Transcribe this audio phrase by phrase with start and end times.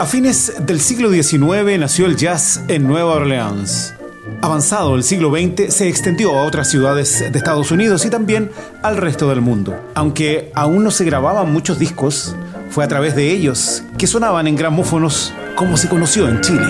[0.00, 3.94] A fines del siglo XIX nació el jazz en Nueva Orleans.
[4.42, 8.52] Avanzado el siglo XX, se extendió a otras ciudades de Estados Unidos y también
[8.82, 9.76] al resto del mundo.
[9.96, 12.36] Aunque aún no se grababan muchos discos,
[12.70, 16.66] fue a través de ellos que sonaban en gramófonos como se conoció en Chile.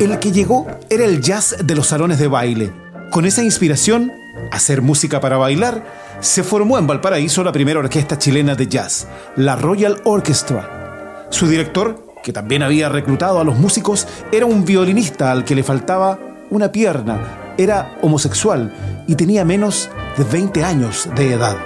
[0.00, 2.72] El que llegó era el jazz de los salones de baile.
[3.12, 4.12] Con esa inspiración,
[4.50, 9.56] hacer música para bailar, se formó en Valparaíso la primera orquesta chilena de jazz, la
[9.56, 11.26] Royal Orchestra.
[11.30, 15.64] Su director, que también había reclutado a los músicos, era un violinista al que le
[15.64, 18.72] faltaba una pierna, era homosexual
[19.08, 21.56] y tenía menos de 20 años de edad.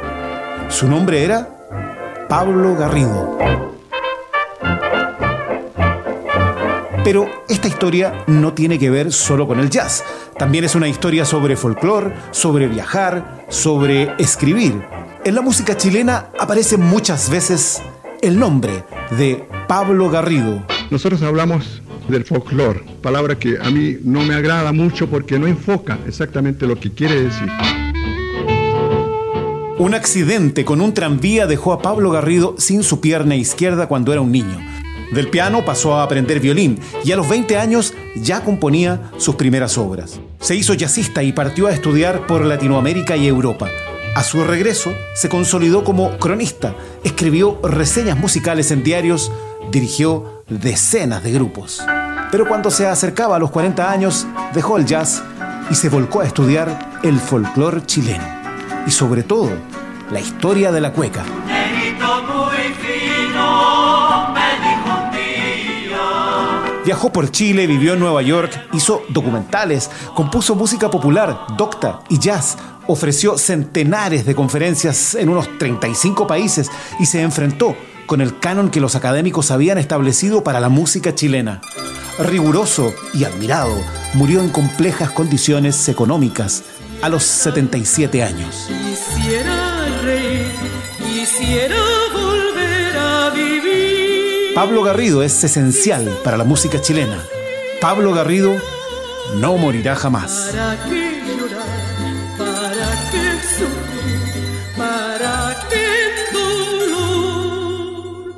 [0.71, 3.76] Su nombre era Pablo Garrido.
[7.07, 10.03] Pero esta historia no tiene que ver solo con el jazz.
[10.41, 14.83] También es una historia sobre folclore, sobre viajar, sobre escribir.
[15.25, 17.81] En la música chilena aparece muchas veces
[18.23, 18.83] el nombre
[19.17, 20.67] de Pablo Garrido.
[20.91, 26.01] Nosotros hablamos del folclore, palabra que a mí no me agrada mucho porque no enfoca
[26.09, 27.49] exactamente lo que quiere decir.
[29.79, 34.23] Un accidente con un tranvía dejó a Pablo Garrido sin su pierna izquierda cuando era
[34.23, 34.59] un niño.
[35.13, 39.79] Del piano pasó a aprender violín y a los 20 años ya componía sus primeras
[39.79, 40.21] obras.
[40.41, 43.69] Se hizo jazzista y partió a estudiar por Latinoamérica y Europa.
[44.15, 49.31] A su regreso se consolidó como cronista, escribió reseñas musicales en diarios,
[49.71, 51.83] dirigió decenas de grupos.
[52.31, 55.23] Pero cuando se acercaba a los 40 años, dejó el jazz
[55.71, 58.25] y se volcó a estudiar el folclore chileno
[58.87, 59.51] y sobre todo
[60.11, 61.25] la historia de la cueca.
[66.87, 72.57] Viajó por Chile, vivió en Nueva York, hizo documentales, compuso música popular, docta y jazz,
[72.87, 76.71] ofreció centenares de conferencias en unos 35 países
[77.01, 77.77] y se enfrentó
[78.07, 81.61] con el canon que los académicos habían establecido para la música chilena.
[82.21, 83.77] Riguroso y admirado,
[84.15, 86.63] murió en complejas condiciones económicas
[87.03, 88.69] a los 77 años.
[94.57, 97.23] Pablo Garrido es esencial para la música chilena.
[97.79, 98.57] Pablo Garrido
[99.39, 100.49] no morirá jamás.
[100.51, 101.67] ¿Para qué llorar?
[102.39, 104.73] ¿Para qué sufrir?
[104.79, 106.33] ¿Para qué en
[106.89, 108.33] dolor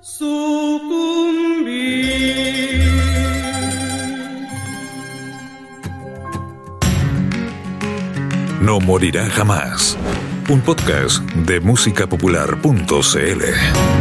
[0.00, 1.70] sucumbir?
[8.60, 9.96] No morirá jamás.
[10.48, 13.99] Un podcast de musicapopular.cl.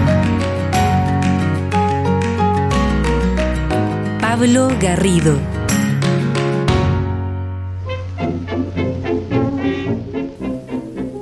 [4.39, 5.37] Pablo Garrido.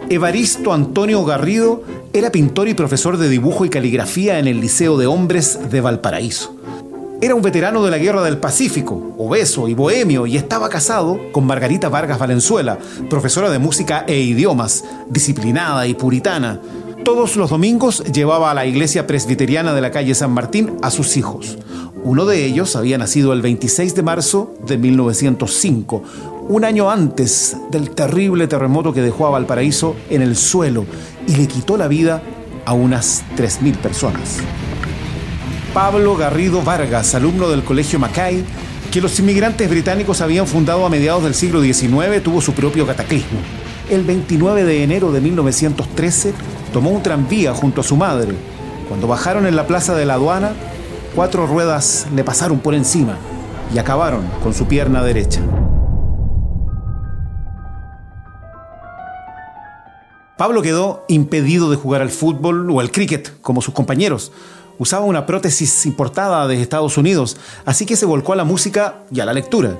[0.07, 1.81] Evaristo Antonio Garrido
[2.13, 6.55] era pintor y profesor de dibujo y caligrafía en el Liceo de Hombres de Valparaíso.
[7.19, 11.47] Era un veterano de la Guerra del Pacífico, obeso y bohemio, y estaba casado con
[11.47, 12.77] Margarita Vargas Valenzuela,
[13.09, 16.61] profesora de música e idiomas, disciplinada y puritana.
[17.03, 21.17] Todos los domingos llevaba a la iglesia presbiteriana de la calle San Martín a sus
[21.17, 21.57] hijos.
[22.03, 26.03] Uno de ellos había nacido el 26 de marzo de 1905,
[26.47, 30.85] un año antes del terrible terremoto que dejó a Valparaíso en el suelo
[31.27, 32.21] y le quitó la vida
[32.65, 34.37] a unas 3.000 personas.
[35.73, 38.43] Pablo Garrido Vargas, alumno del Colegio Mackay,
[38.91, 43.39] que los inmigrantes británicos habían fundado a mediados del siglo XIX, tuvo su propio cataclismo.
[43.89, 46.33] El 29 de enero de 1913
[46.71, 48.33] tomó un tranvía junto a su madre.
[48.87, 50.53] Cuando bajaron en la plaza de la aduana,
[51.17, 53.17] cuatro ruedas le pasaron por encima
[53.73, 55.41] y acabaron con su pierna derecha.
[60.37, 64.31] Pablo quedó impedido de jugar al fútbol o al cricket como sus compañeros.
[64.77, 69.19] Usaba una prótesis importada de Estados Unidos, así que se volcó a la música y
[69.19, 69.75] a la lectura.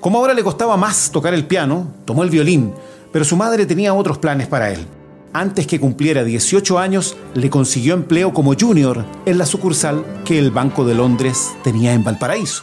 [0.00, 2.72] Como ahora le costaba más tocar el piano, tomó el violín,
[3.12, 4.86] pero su madre tenía otros planes para él.
[5.32, 10.50] Antes que cumpliera 18 años, le consiguió empleo como junior en la sucursal que el
[10.50, 12.62] Banco de Londres tenía en Valparaíso.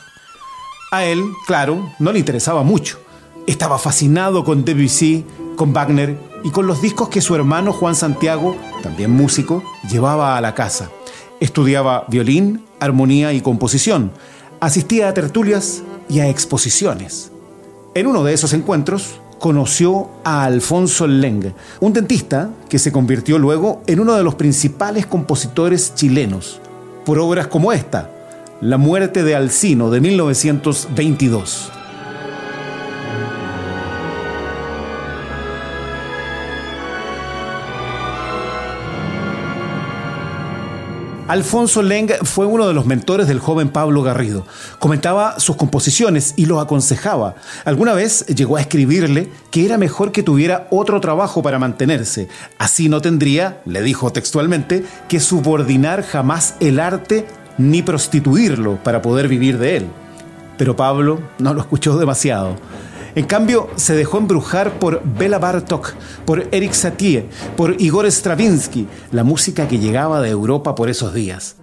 [0.92, 3.00] A él, claro, no le interesaba mucho.
[3.46, 5.26] Estaba fascinado con Debussy,
[5.56, 10.42] con Wagner y con los discos que su hermano Juan Santiago, también músico, llevaba a
[10.42, 10.90] la casa.
[11.40, 14.12] Estudiaba violín, armonía y composición.
[14.60, 17.32] Asistía a tertulias y a exposiciones.
[17.94, 23.82] En uno de esos encuentros conoció a Alfonso Leng, un dentista que se convirtió luego
[23.88, 26.60] en uno de los principales compositores chilenos,
[27.06, 28.12] por obras como esta,
[28.62, 31.72] La muerte de Alcino de 1922.
[41.28, 44.46] Alfonso Leng fue uno de los mentores del joven Pablo Garrido.
[44.78, 47.34] Comentaba sus composiciones y lo aconsejaba.
[47.66, 52.28] Alguna vez llegó a escribirle que era mejor que tuviera otro trabajo para mantenerse.
[52.60, 57.26] Así no tendría, le dijo textualmente, que subordinar jamás el arte
[57.58, 59.88] ni prostituirlo para poder vivir de él.
[60.60, 62.56] Pero Pablo no lo escuchó demasiado.
[63.16, 65.94] En cambio, se dejó embrujar por Bela Bartok,
[66.26, 67.26] por Eric Satie,
[67.56, 71.56] por Igor Stravinsky, la música que llegaba de Europa por esos días.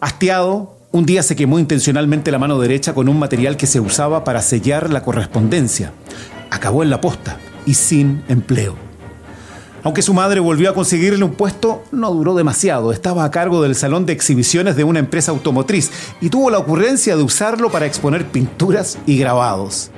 [0.00, 4.24] Hastiado, un día se quemó intencionalmente la mano derecha con un material que se usaba
[4.24, 5.92] para sellar la correspondencia.
[6.50, 7.36] Acabó en la posta
[7.66, 8.74] y sin empleo.
[9.82, 12.92] Aunque su madre volvió a conseguirle un puesto, no duró demasiado.
[12.92, 15.90] Estaba a cargo del salón de exhibiciones de una empresa automotriz
[16.22, 19.90] y tuvo la ocurrencia de usarlo para exponer pinturas y grabados.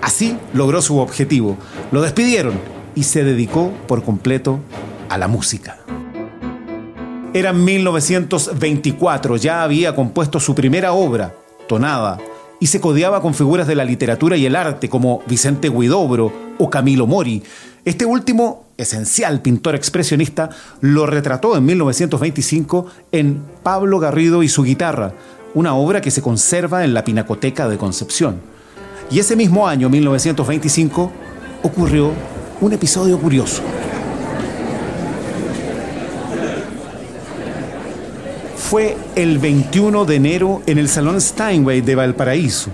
[0.00, 1.56] Así logró su objetivo.
[1.90, 2.54] Lo despidieron
[2.94, 4.60] y se dedicó por completo
[5.08, 5.78] a la música.
[7.34, 11.34] Era 1924, ya había compuesto su primera obra,
[11.68, 12.18] Tonada,
[12.58, 16.70] y se codeaba con figuras de la literatura y el arte como Vicente Guidobro o
[16.70, 17.42] Camilo Mori.
[17.84, 25.12] Este último, esencial pintor expresionista, lo retrató en 1925 en Pablo Garrido y su guitarra,
[25.54, 28.40] una obra que se conserva en la Pinacoteca de Concepción.
[29.10, 31.10] Y ese mismo año, 1925,
[31.62, 32.12] ocurrió
[32.60, 33.62] un episodio curioso.
[38.56, 42.70] Fue el 21 de enero en el Salón Steinway de Valparaíso.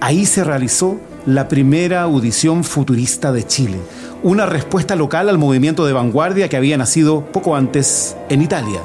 [0.00, 3.78] Ahí se realizó la primera audición futurista de Chile,
[4.24, 8.80] una respuesta local al movimiento de vanguardia que había nacido poco antes en Italia.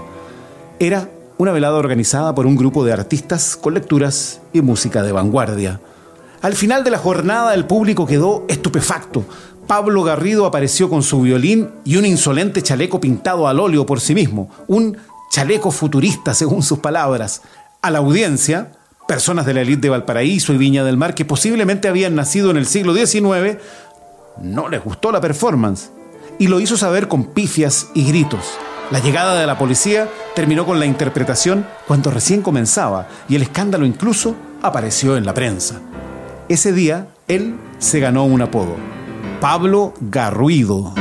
[0.80, 1.09] Era
[1.39, 5.80] una velada organizada por un grupo de artistas con lecturas y música de vanguardia.
[6.41, 9.23] Al final de la jornada el público quedó estupefacto.
[9.67, 14.15] Pablo Garrido apareció con su violín y un insolente chaleco pintado al óleo por sí
[14.15, 14.97] mismo, un
[15.29, 17.43] chaleco futurista según sus palabras.
[17.83, 18.71] A la audiencia,
[19.07, 22.57] personas de la élite de Valparaíso y Viña del Mar que posiblemente habían nacido en
[22.57, 23.59] el siglo XIX,
[24.41, 25.91] no les gustó la performance
[26.39, 28.45] y lo hizo saber con pifias y gritos.
[28.89, 33.85] La llegada de la policía terminó con la interpretación cuando recién comenzaba y el escándalo
[33.85, 35.79] incluso apareció en la prensa.
[36.51, 38.75] Ese día, él se ganó un apodo,
[39.39, 40.94] Pablo Garruido.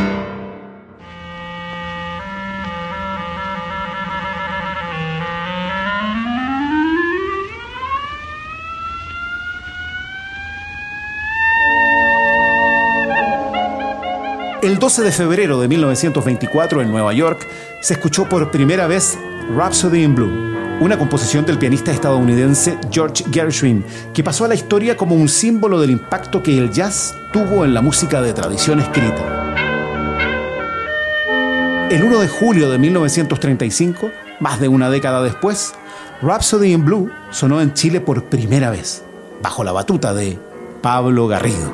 [14.63, 17.45] El 12 de febrero de 1924 en Nueva York
[17.81, 19.19] se escuchó por primera vez
[19.57, 23.85] Rhapsody in Blue una composición del pianista estadounidense George Gershwin,
[24.15, 27.75] que pasó a la historia como un símbolo del impacto que el jazz tuvo en
[27.75, 29.55] la música de tradición escrita.
[31.91, 34.11] El 1 de julio de 1935,
[34.41, 35.75] más de una década después,
[36.23, 39.05] Rhapsody in Blue sonó en Chile por primera vez,
[39.43, 40.39] bajo la batuta de
[40.81, 41.73] Pablo Garrido.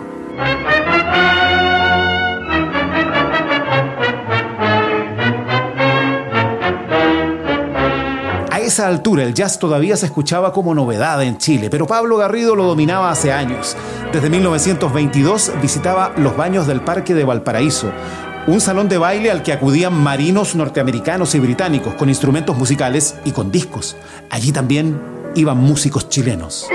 [8.66, 12.64] Esa altura el jazz todavía se escuchaba como novedad en Chile, pero Pablo Garrido lo
[12.64, 13.76] dominaba hace años.
[14.12, 17.92] Desde 1922 visitaba los baños del Parque de Valparaíso,
[18.48, 23.30] un salón de baile al que acudían marinos norteamericanos y británicos con instrumentos musicales y
[23.30, 23.96] con discos.
[24.30, 25.00] Allí también
[25.36, 26.66] iban músicos chilenos.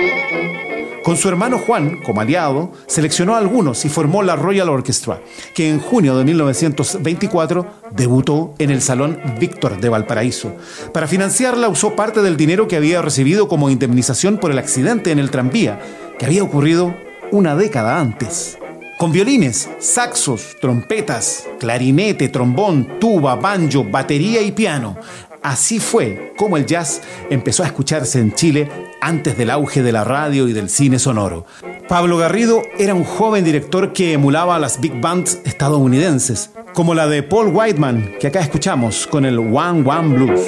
[1.03, 5.19] Con su hermano Juan, como aliado, seleccionó a algunos y formó la Royal Orchestra,
[5.55, 10.53] que en junio de 1924 debutó en el Salón Víctor de Valparaíso.
[10.93, 15.17] Para financiarla usó parte del dinero que había recibido como indemnización por el accidente en
[15.17, 15.79] el tranvía,
[16.19, 16.93] que había ocurrido
[17.31, 18.59] una década antes.
[18.99, 24.95] Con violines, saxos, trompetas, clarinete, trombón, tuba, banjo, batería y piano.
[25.43, 28.69] Así fue como el jazz empezó a escucharse en Chile
[29.01, 31.45] antes del auge de la radio y del cine sonoro.
[31.89, 37.07] Pablo Garrido era un joven director que emulaba a las big bands estadounidenses, como la
[37.07, 40.41] de Paul Whiteman, que acá escuchamos con el One One Blues.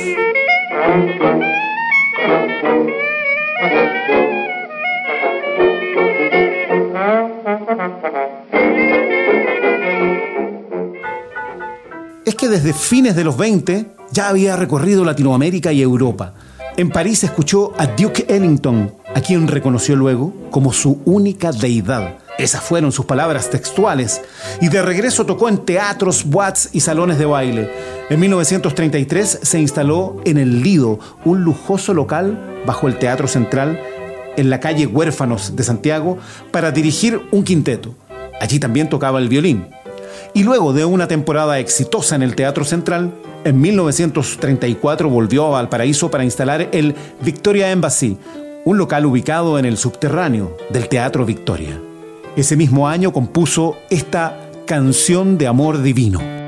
[12.48, 16.34] Desde fines de los 20 ya había recorrido Latinoamérica y Europa.
[16.78, 22.18] En París escuchó a Duke Ellington, a quien reconoció luego como su única deidad.
[22.38, 24.22] Esas fueron sus palabras textuales.
[24.60, 27.70] Y de regreso tocó en teatros, boats y salones de baile.
[28.10, 33.80] En 1933 se instaló en El Lido, un lujoso local bajo el Teatro Central
[34.36, 36.18] en la calle Huérfanos de Santiago,
[36.52, 37.94] para dirigir un quinteto.
[38.42, 39.68] Allí también tocaba el violín.
[40.36, 43.14] Y luego de una temporada exitosa en el Teatro Central,
[43.44, 48.18] en 1934 volvió a Valparaíso para instalar el Victoria Embassy,
[48.66, 51.80] un local ubicado en el subterráneo del Teatro Victoria.
[52.36, 56.43] Ese mismo año compuso esta canción de amor divino.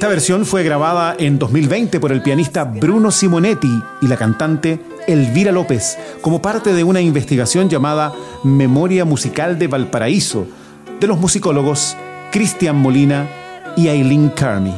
[0.00, 5.52] Esta versión fue grabada en 2020 por el pianista Bruno Simonetti y la cantante Elvira
[5.52, 8.10] López como parte de una investigación llamada
[8.42, 10.46] Memoria Musical de Valparaíso
[10.98, 11.98] de los musicólogos
[12.32, 13.28] Cristian Molina
[13.76, 14.72] y Aileen Carmi.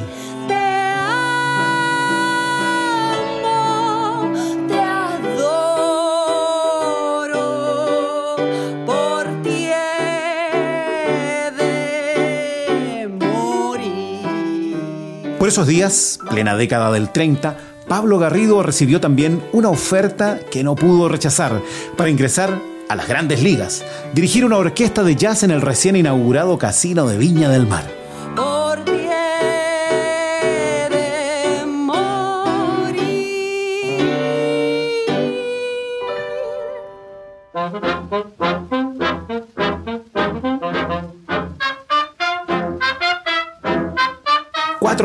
[15.53, 21.11] Esos días, plena década del 30, Pablo Garrido recibió también una oferta que no pudo
[21.11, 21.61] rechazar
[21.95, 26.57] para ingresar a las grandes ligas, dirigir una orquesta de jazz en el recién inaugurado
[26.57, 28.02] Casino de Viña del Mar.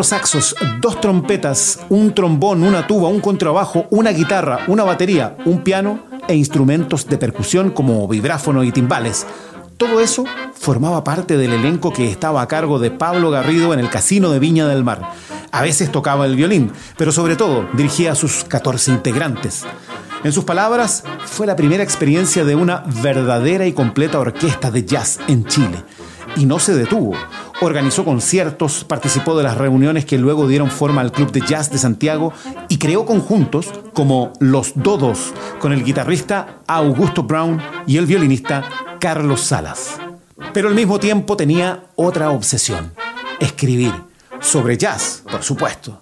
[0.07, 5.99] Saxos, dos trompetas, un trombón, una tuba, un contrabajo, una guitarra, una batería, un piano
[6.27, 9.27] e instrumentos de percusión como vibráfono y timbales.
[9.75, 10.23] Todo eso
[10.53, 14.39] formaba parte del elenco que estaba a cargo de Pablo Garrido en el Casino de
[14.39, 15.11] Viña del Mar.
[15.51, 19.65] A veces tocaba el violín, pero sobre todo dirigía a sus 14 integrantes.
[20.23, 25.19] En sus palabras, fue la primera experiencia de una verdadera y completa orquesta de jazz
[25.27, 25.83] en Chile.
[26.37, 27.13] Y no se detuvo.
[27.59, 31.79] Organizó conciertos, participó de las reuniones que luego dieron forma al Club de Jazz de
[31.79, 32.31] Santiago
[32.69, 38.63] y creó conjuntos como Los Dodos con el guitarrista Augusto Brown y el violinista
[38.99, 39.97] Carlos Salas.
[40.53, 42.93] Pero al mismo tiempo tenía otra obsesión,
[43.39, 43.93] escribir,
[44.39, 45.99] sobre jazz, por supuesto.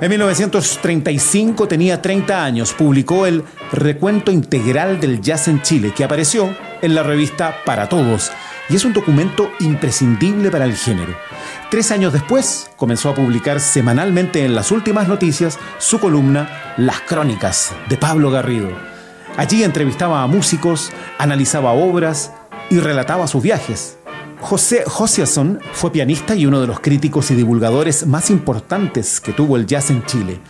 [0.00, 3.42] En 1935 tenía 30 años, publicó el
[3.72, 8.30] Recuento Integral del Jazz en Chile, que apareció en la revista Para Todos,
[8.68, 11.14] y es un documento imprescindible para el género.
[11.70, 17.72] Tres años después, comenzó a publicar semanalmente en las últimas noticias su columna Las Crónicas
[17.88, 18.70] de Pablo Garrido.
[19.36, 22.32] Allí entrevistaba a músicos, analizaba obras
[22.70, 23.98] y relataba sus viajes.
[24.40, 29.56] José Josiason fue pianista y uno de los críticos y divulgadores más importantes que tuvo
[29.56, 30.40] el jazz en Chile.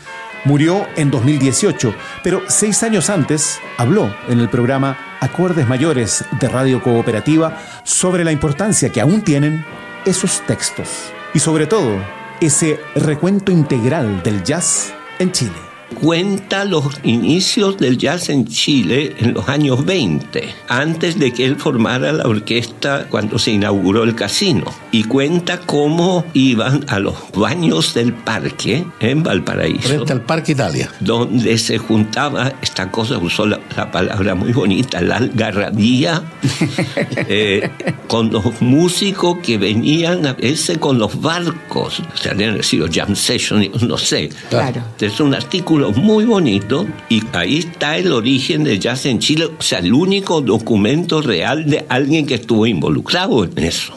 [0.45, 6.83] Murió en 2018, pero seis años antes habló en el programa Acordes Mayores de Radio
[6.83, 9.65] Cooperativa sobre la importancia que aún tienen
[10.05, 11.99] esos textos y sobre todo
[12.41, 15.68] ese recuento integral del jazz en Chile
[16.01, 21.57] cuenta los inicios del jazz en Chile en los años 20, antes de que él
[21.57, 24.65] formara la orquesta cuando se inauguró el casino.
[24.93, 29.89] Y cuenta cómo iban a los baños del parque en Valparaíso.
[29.89, 30.91] Frente al Parque Italia.
[31.01, 36.23] Donde se juntaba, esta cosa usó la, la palabra muy bonita, la algarrabía,
[37.17, 37.71] eh,
[38.07, 42.01] con los músicos que venían a veces con los barcos.
[42.01, 44.31] O sea, habían sido jam session, no sé.
[44.51, 44.83] Claro.
[45.01, 45.35] Es un
[45.79, 50.41] muy bonito y ahí está el origen del jazz en Chile, o sea, el único
[50.41, 53.95] documento real de alguien que estuvo involucrado en eso.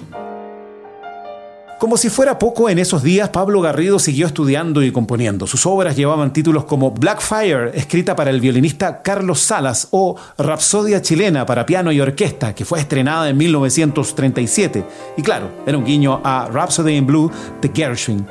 [1.82, 5.48] Como si fuera poco, en esos días Pablo Garrido siguió estudiando y componiendo.
[5.48, 11.44] Sus obras llevaban títulos como Blackfire, escrita para el violinista Carlos Salas, o Rapsodia chilena
[11.48, 14.86] para piano y orquesta, que fue estrenada en 1937.
[15.18, 18.28] Y claro, era un guiño a Rhapsody in Blue de Gershwin.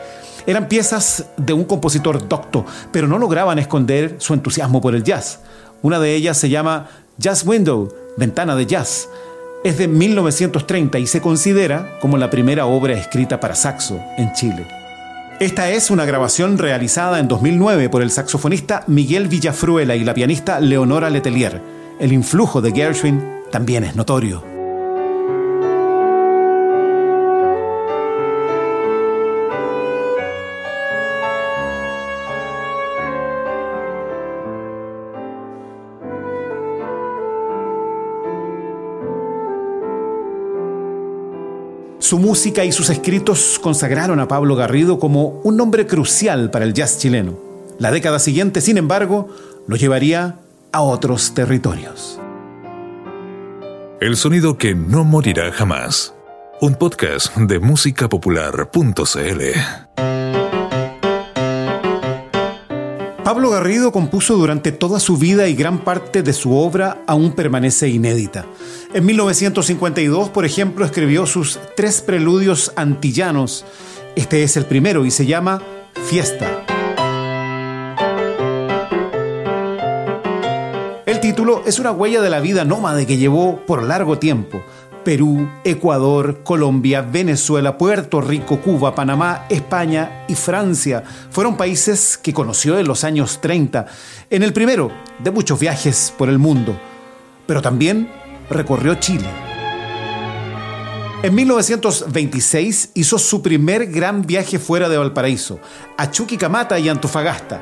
[0.46, 5.40] Eran piezas de un compositor docto, pero no lograban esconder su entusiasmo por el jazz.
[5.82, 9.08] Una de ellas se llama Jazz Window, Ventana de Jazz.
[9.64, 14.66] Es de 1930 y se considera como la primera obra escrita para saxo en Chile.
[15.40, 20.60] Esta es una grabación realizada en 2009 por el saxofonista Miguel Villafruela y la pianista
[20.60, 21.62] Leonora Letelier.
[21.98, 24.59] El influjo de Gershwin también es notorio.
[42.10, 46.74] Su música y sus escritos consagraron a Pablo Garrido como un nombre crucial para el
[46.74, 47.38] jazz chileno.
[47.78, 49.28] La década siguiente, sin embargo,
[49.68, 50.40] lo llevaría
[50.72, 52.18] a otros territorios.
[54.00, 56.12] El sonido que no morirá jamás.
[56.60, 60.19] Un podcast de musicapopular.cl.
[63.30, 67.88] Pablo Garrido compuso durante toda su vida y gran parte de su obra aún permanece
[67.88, 68.44] inédita.
[68.92, 73.64] En 1952, por ejemplo, escribió sus tres preludios antillanos.
[74.16, 75.62] Este es el primero y se llama
[76.06, 76.64] Fiesta.
[81.06, 84.60] El título es una huella de la vida nómade que llevó por largo tiempo.
[85.04, 92.78] Perú, Ecuador, Colombia, Venezuela, Puerto Rico, Cuba, Panamá, España y Francia fueron países que conoció
[92.78, 93.86] en los años 30,
[94.30, 96.78] en el primero de muchos viajes por el mundo,
[97.46, 98.10] pero también
[98.48, 99.28] recorrió Chile.
[101.22, 105.60] En 1926 hizo su primer gran viaje fuera de Valparaíso,
[105.98, 107.60] a Chuquicamata y Antofagasta.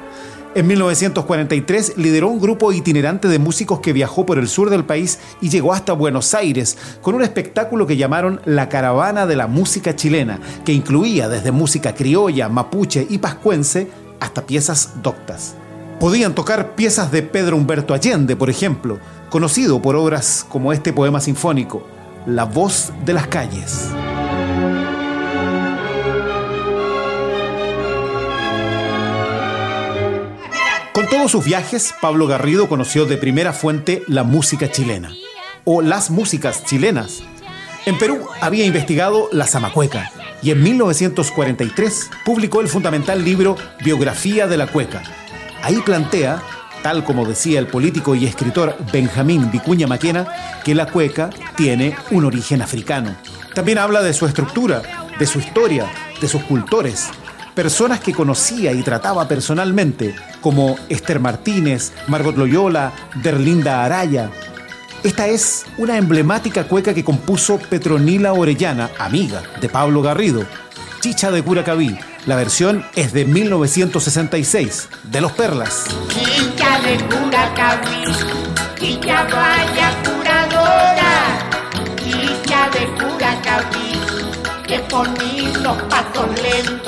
[0.55, 5.19] En 1943 lideró un grupo itinerante de músicos que viajó por el sur del país
[5.43, 9.95] y llegó hasta Buenos Aires con un espectáculo que llamaron La Caravana de la Música
[9.95, 13.91] Chilena, que incluía desde música criolla, mapuche y pascuense
[14.21, 15.55] hasta piezas doctas.
[16.01, 21.21] Podían tocar piezas de Pedro Humberto Allende, por ejemplo, conocido por obras como este poema
[21.21, 21.87] sinfónico,
[22.27, 23.91] La voz de las calles.
[31.09, 35.15] Con todos sus viajes, Pablo Garrido conoció de primera fuente la música chilena,
[35.65, 37.23] o las músicas chilenas.
[37.87, 40.13] En Perú había investigado la zamacueca
[40.43, 45.03] y en 1943 publicó el fundamental libro Biografía de la Cueca.
[45.63, 46.43] Ahí plantea,
[46.83, 50.29] tal como decía el político y escritor Benjamín Vicuña Maquena,
[50.63, 53.17] que la cueca tiene un origen africano.
[53.55, 54.83] También habla de su estructura,
[55.19, 55.91] de su historia,
[56.21, 57.09] de sus cultores,
[57.59, 64.31] personas que conocía y trataba personalmente, como Esther Martínez, Margot Loyola, Derlinda Araya.
[65.03, 70.45] Esta es una emblemática cueca que compuso Petronila Orellana, amiga de Pablo Garrido.
[71.01, 71.99] Chicha de Curacaví.
[72.27, 75.87] La versión es de 1966, de Los Perlas.
[76.11, 78.05] Chicha de Curacaví,
[78.79, 81.41] chicha vaya curadora,
[81.97, 84.01] chicha de Curacaví,
[84.65, 86.88] que poní los pasos lentos,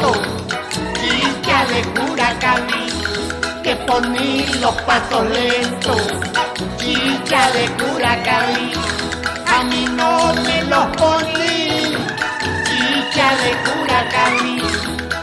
[1.72, 2.86] de Curacaví,
[3.62, 6.02] que poní los pasos lentos,
[6.78, 8.72] chicha de Curacaví,
[9.46, 11.94] a mí no me los poní,
[12.66, 14.62] chicha de Curacaví,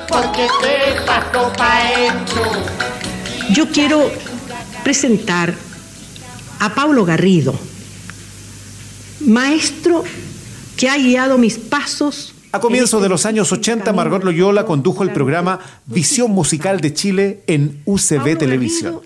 [0.07, 1.77] porque te pasó pa'.
[3.49, 4.11] Yo quiero
[4.83, 5.53] presentar
[6.59, 7.53] a Pablo Garrido,
[9.21, 10.03] maestro
[10.77, 12.33] que ha guiado mis pasos.
[12.57, 17.43] A comienzos de los años 80, Margot Loyola condujo el programa Visión Musical de Chile
[17.45, 19.01] en UCB Televisión.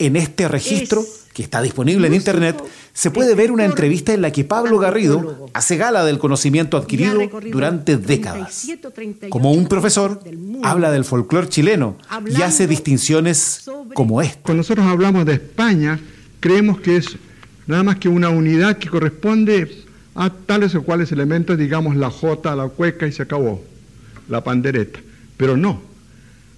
[0.00, 2.60] En este registro, que está disponible en internet,
[2.92, 7.20] se puede ver una entrevista en la que Pablo Garrido hace gala del conocimiento adquirido
[7.52, 8.66] durante décadas.
[9.28, 10.20] Como un profesor,
[10.64, 11.96] habla del folclore chileno
[12.28, 14.42] y hace distinciones como esta.
[14.42, 16.00] Cuando nosotros hablamos de España,
[16.40, 17.16] creemos que es
[17.68, 19.85] nada más que una unidad que corresponde
[20.16, 23.62] a tales o cuales elementos, digamos la jota, la cueca y se acabó,
[24.28, 24.98] la pandereta.
[25.36, 25.82] Pero no,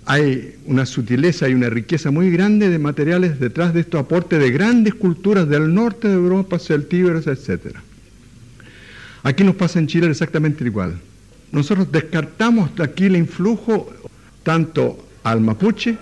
[0.06, 4.50] hay una sutileza y una riqueza muy grande de materiales detrás de estos aportes de
[4.50, 7.76] grandes culturas del norte de Europa, celtíberos, etc.
[9.24, 10.98] Aquí nos pasa en Chile exactamente igual.
[11.50, 13.90] Nosotros descartamos de aquí el influjo
[14.44, 15.98] tanto al mapuche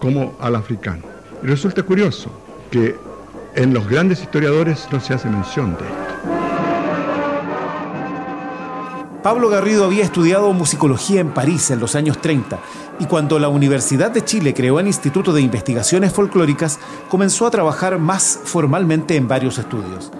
[0.00, 1.04] como al africano.
[1.42, 2.30] Y resulta curioso
[2.70, 2.94] que
[3.54, 6.43] en los grandes historiadores no se hace mención de esto.
[9.24, 12.58] Pablo Garrido había estudiado musicología en París en los años 30
[12.98, 17.98] y cuando la Universidad de Chile creó el Instituto de Investigaciones Folclóricas, comenzó a trabajar
[17.98, 20.12] más formalmente en varios estudios.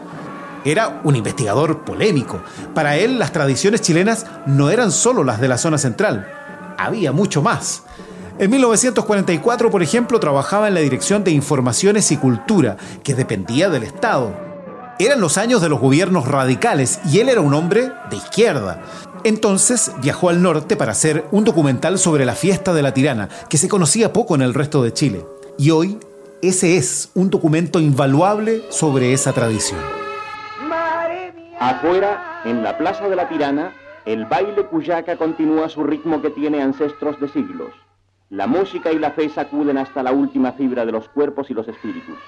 [0.64, 2.40] Era un investigador polémico.
[2.73, 6.27] Para él, las tradiciones chilenas no eran solo las de la zona central,
[6.79, 7.83] había mucho más.
[8.38, 13.83] En 1944, por ejemplo, trabajaba en la Dirección de Informaciones y Cultura, que dependía del
[13.83, 14.43] Estado.
[15.00, 18.80] Eran los años de los gobiernos radicales y él era un hombre de izquierda.
[19.24, 23.59] Entonces viajó al norte para hacer un documental sobre la fiesta de la tirana, que
[23.59, 25.26] se conocía poco en el resto de Chile.
[25.59, 25.98] Y hoy
[26.42, 29.80] ese es un documento invaluable sobre esa tradición.
[31.59, 33.72] Afuera, en la Plaza de la Tirana,
[34.04, 37.72] el baile cuyaca continúa su ritmo que tiene ancestros de siglos.
[38.30, 41.66] La música y la fe sacuden hasta la última fibra de los cuerpos y los
[41.66, 42.18] espíritus.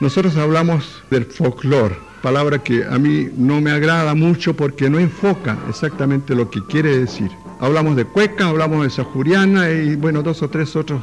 [0.00, 5.58] Nosotros hablamos del folclore, palabra que a mí no me agrada mucho porque no enfoca
[5.68, 7.30] exactamente lo que quiere decir.
[7.60, 11.02] Hablamos de cueca, hablamos de sajuriana y bueno, dos o tres otros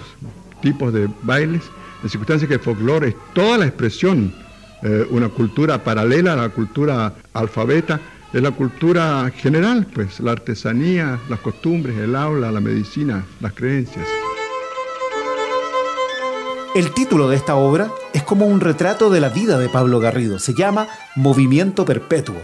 [0.61, 1.63] tipos de bailes,
[2.03, 4.33] en circunstancias que el folclore es toda la expresión,
[4.81, 7.99] eh, una cultura paralela a la cultura alfabeta,
[8.31, 14.07] es la cultura general, pues la artesanía, las costumbres, el aula, la medicina, las creencias.
[16.75, 20.39] El título de esta obra es como un retrato de la vida de Pablo Garrido.
[20.39, 22.35] Se llama Movimiento Perpetuo.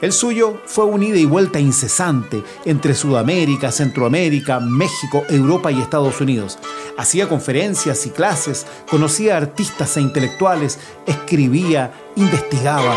[0.00, 6.20] El suyo fue un ida y vuelta incesante entre Sudamérica, Centroamérica, México, Europa y Estados
[6.20, 6.58] Unidos.
[6.98, 12.96] Hacía conferencias y clases, conocía artistas e intelectuales, escribía, investigaba.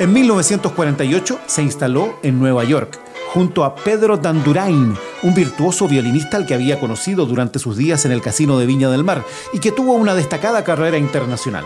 [0.00, 2.98] En 1948 se instaló en Nueva York
[3.32, 8.12] junto a Pedro Dandurain, un virtuoso violinista al que había conocido durante sus días en
[8.12, 11.64] el Casino de Viña del Mar y que tuvo una destacada carrera internacional.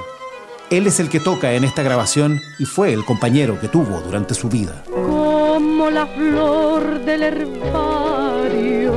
[0.70, 4.34] Él es el que toca en esta grabación y fue el compañero que tuvo durante
[4.34, 4.82] su vida.
[4.90, 8.92] como la flor del herbario.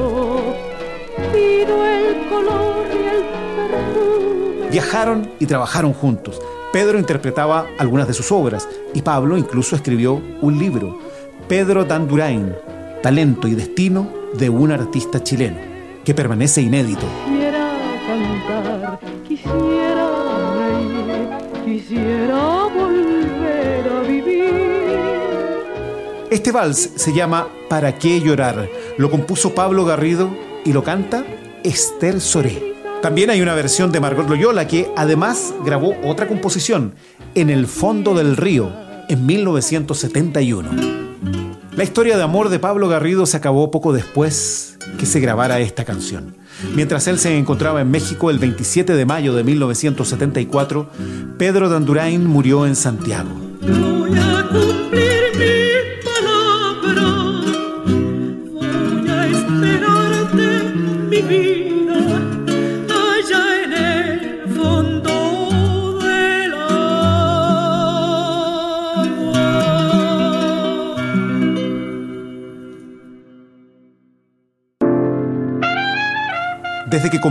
[1.33, 3.23] Pido el color y el
[3.67, 4.69] perfume.
[4.71, 6.39] Viajaron y trabajaron juntos.
[6.73, 10.99] Pedro interpretaba algunas de sus obras y Pablo incluso escribió un libro,
[11.47, 12.55] Pedro Dandurain,
[13.03, 15.57] Talento y Destino de un artista chileno,
[16.03, 17.05] que permanece inédito.
[17.25, 17.75] Quisiera
[18.07, 20.09] cantar, quisiera
[20.55, 21.29] reír,
[21.65, 24.53] quisiera volver a vivir.
[26.29, 28.69] Este vals se llama ¿Para qué llorar?
[28.97, 30.29] Lo compuso Pablo Garrido
[30.65, 31.25] y lo canta
[31.63, 32.75] Esther Soré.
[33.01, 36.95] También hay una versión de Margot Loyola que además grabó otra composición,
[37.35, 38.71] En el fondo del río,
[39.07, 41.06] en 1971.
[41.77, 45.85] La historia de amor de Pablo Garrido se acabó poco después que se grabara esta
[45.85, 46.35] canción.
[46.73, 50.89] Mientras él se encontraba en México el 27 de mayo de 1974,
[51.37, 53.29] Pedro Dandurain murió en Santiago.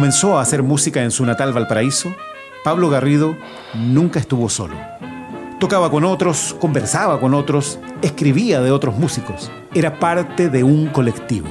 [0.06, 2.14] Comenzó a hacer música en su natal Valparaíso,
[2.62, 3.36] Pablo Garrido
[3.74, 4.76] nunca estuvo solo.
[5.58, 9.50] Tocaba con otros, conversaba con otros, escribía de otros músicos.
[9.74, 11.48] Era parte de un colectivo.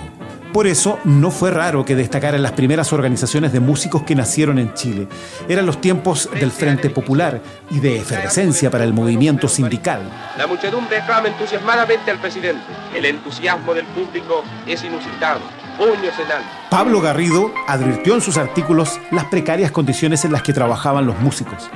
[0.54, 4.58] Por eso no fue raro que destacara en las primeras organizaciones de músicos que nacieron
[4.58, 5.10] en Chile.
[5.50, 7.42] Eran los tiempos del Frente Popular
[7.72, 10.00] y de efervescencia para el movimiento sindical.
[10.38, 12.64] La muchedumbre aclama entusiasmadamente al presidente.
[12.96, 15.42] El entusiasmo del público es inusitado.
[16.70, 21.70] Pablo Garrido advirtió en sus artículos las precarias condiciones en las que trabajaban los músicos.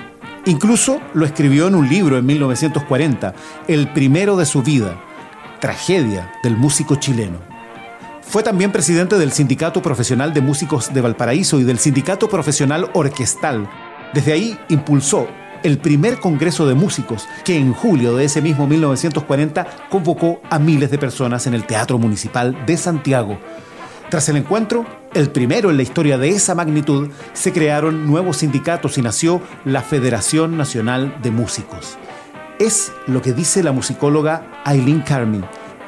[0.45, 3.33] Incluso lo escribió en un libro en 1940,
[3.67, 4.99] el primero de su vida,
[5.59, 7.39] Tragedia del músico chileno.
[8.21, 13.69] Fue también presidente del Sindicato Profesional de Músicos de Valparaíso y del Sindicato Profesional Orquestal.
[14.13, 15.27] Desde ahí impulsó
[15.63, 20.91] el primer Congreso de Músicos que en julio de ese mismo 1940 convocó a miles
[20.91, 23.39] de personas en el Teatro Municipal de Santiago.
[24.09, 28.97] Tras el encuentro, el primero en la historia de esa magnitud, se crearon nuevos sindicatos
[28.97, 31.95] y nació la Federación Nacional de Músicos.
[32.57, 35.41] Es lo que dice la musicóloga Aileen Carmi.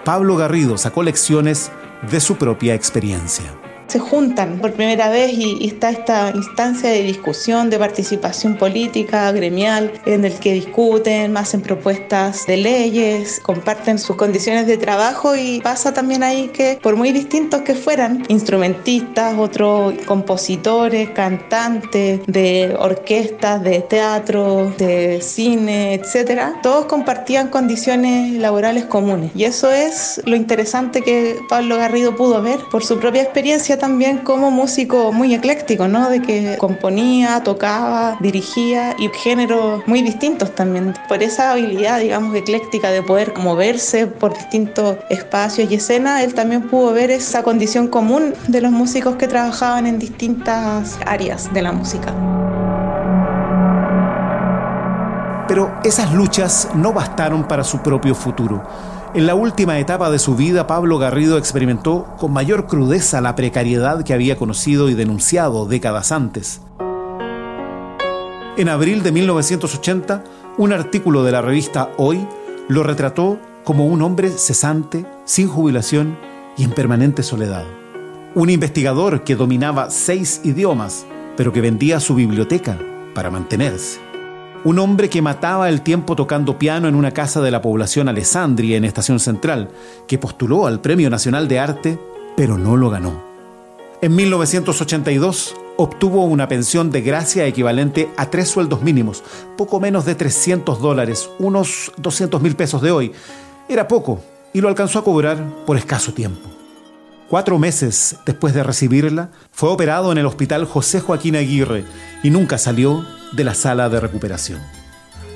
[0.05, 1.71] Pablo Garrido sacó lecciones
[2.11, 3.60] de su propia experiencia.
[3.91, 9.29] Se juntan por primera vez y, y está esta instancia de discusión, de participación política,
[9.33, 15.59] gremial, en el que discuten, hacen propuestas de leyes, comparten sus condiciones de trabajo y
[15.59, 23.61] pasa también ahí que por muy distintos que fueran, instrumentistas, otros compositores, cantantes de orquestas,
[23.61, 29.31] de teatro, de cine, etcétera, todos compartían condiciones laborales comunes.
[29.35, 34.19] Y eso es lo interesante que Pablo Garrido pudo ver por su propia experiencia también
[34.19, 36.09] como músico muy ecléctico, ¿no?
[36.09, 40.93] De que componía, tocaba, dirigía y géneros muy distintos también.
[41.09, 46.69] Por esa habilidad, digamos, ecléctica de poder moverse por distintos espacios y escenas, él también
[46.69, 51.71] pudo ver esa condición común de los músicos que trabajaban en distintas áreas de la
[51.71, 52.13] música.
[55.47, 58.63] Pero esas luchas no bastaron para su propio futuro.
[59.13, 64.03] En la última etapa de su vida, Pablo Garrido experimentó con mayor crudeza la precariedad
[64.03, 66.61] que había conocido y denunciado décadas antes.
[68.55, 70.23] En abril de 1980,
[70.57, 72.25] un artículo de la revista Hoy
[72.69, 76.17] lo retrató como un hombre cesante, sin jubilación
[76.57, 77.65] y en permanente soledad.
[78.33, 82.77] Un investigador que dominaba seis idiomas pero que vendía su biblioteca
[83.13, 84.10] para mantenerse.
[84.63, 88.77] Un hombre que mataba el tiempo tocando piano en una casa de la población Alessandria
[88.77, 89.69] en Estación Central,
[90.07, 91.99] que postuló al Premio Nacional de Arte,
[92.37, 93.23] pero no lo ganó.
[94.03, 99.23] En 1982 obtuvo una pensión de gracia equivalente a tres sueldos mínimos,
[99.57, 103.11] poco menos de 300 dólares, unos 200 mil pesos de hoy.
[103.67, 104.19] Era poco
[104.53, 106.60] y lo alcanzó a cobrar por escaso tiempo.
[107.31, 111.85] Cuatro meses después de recibirla, fue operado en el hospital José Joaquín Aguirre
[112.23, 114.59] y nunca salió de la sala de recuperación.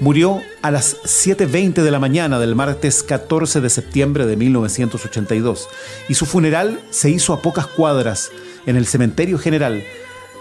[0.01, 5.69] Murió a las 7.20 de la mañana del martes 14 de septiembre de 1982
[6.09, 8.29] y su funeral se hizo a pocas cuadras
[8.65, 9.81] en el cementerio general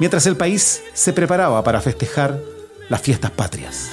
[0.01, 2.40] mientras el país se preparaba para festejar
[2.88, 3.90] las fiestas patrias.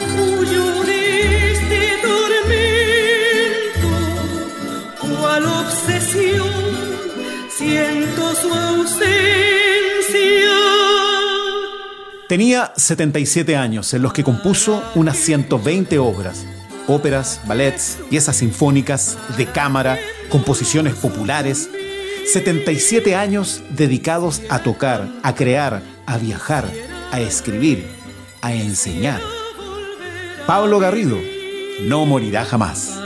[12.32, 16.46] Tenía 77 años en los que compuso unas 120 obras,
[16.88, 21.70] óperas, ballets, piezas sinfónicas, de cámara, composiciones populares,
[22.32, 26.64] 77 años dedicados a tocar, a crear, a viajar,
[27.12, 27.86] a escribir,
[28.42, 29.20] a enseñar.
[30.48, 31.18] Pablo Garrido
[31.82, 32.98] no morirá jamás.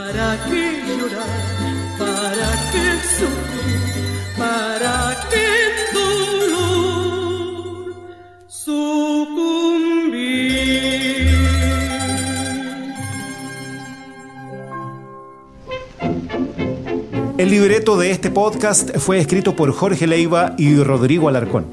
[17.46, 21.66] El libreto de este podcast fue escrito por Jorge Leiva y Rodrigo Alarcón.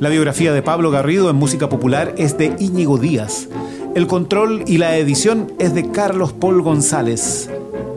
[0.00, 3.46] La biografía de Pablo Garrido en música popular es de Íñigo Díaz.
[3.94, 7.48] El control y la edición es de Carlos Paul González.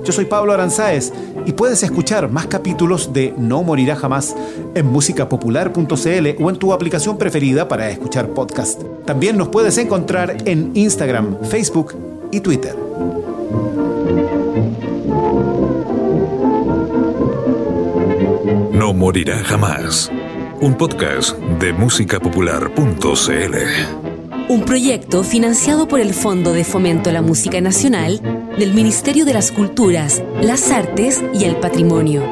[0.06, 1.12] Yo soy Pablo Aranzáez
[1.48, 4.36] y puedes escuchar más capítulos de No Morirá Jamás
[4.76, 8.84] en musicapopular.cl o en tu aplicación preferida para escuchar podcast.
[9.06, 11.96] También nos puedes encontrar en Instagram, Facebook
[12.32, 12.76] y Twitter.
[19.14, 20.12] Morirá jamás.
[20.60, 24.50] Un podcast de musicapopular.cl.
[24.50, 28.20] Un proyecto financiado por el Fondo de Fomento a la Música Nacional
[28.58, 32.24] del Ministerio de las Culturas, las Artes y el Patrimonio.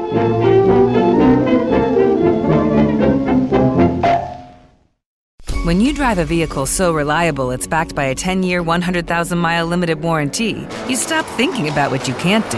[5.63, 9.67] When you drive a vehicle so reliable it's backed by a 10 year, 100,000 mile
[9.67, 12.58] limited warranty, you stop thinking about what you can't do